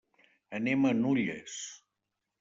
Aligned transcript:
Anem 0.59 0.87
a 0.91 0.93
Nulles. 1.01 1.59